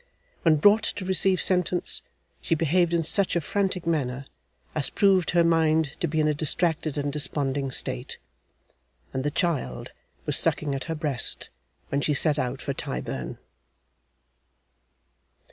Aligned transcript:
When 0.41 0.55
brought 0.55 0.81
to 0.81 1.05
receive 1.05 1.39
sentence, 1.43 2.01
she 2.41 2.55
behaved 2.55 2.91
in 2.91 3.03
such 3.03 3.35
a 3.35 3.39
frantic 3.41 3.85
manner, 3.85 4.25
as 4.73 4.89
proved 4.89 5.29
her 5.29 5.43
mind 5.43 5.95
to 5.99 6.07
be 6.07 6.19
in 6.19 6.27
a 6.27 6.33
distracted 6.33 6.97
and 6.97 7.13
desponding 7.13 7.69
state; 7.69 8.17
and 9.13 9.23
the 9.23 9.29
child 9.29 9.91
was 10.25 10.37
sucking 10.39 10.73
at 10.73 10.85
her 10.85 10.95
breast 10.95 11.51
when 11.89 12.01
she 12.01 12.15
set 12.15 12.39
out 12.39 12.63
for 12.63 12.73
Tyburn. 12.73 13.37